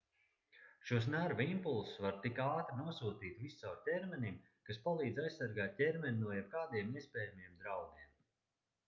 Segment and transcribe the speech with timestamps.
[0.91, 4.39] šos nervu impulsus var tik ātri nosūtīt viscaur ķermenim
[4.71, 8.11] kas palīdz aizsargāt ķermeni no jebkādiem iespējamiem draudiem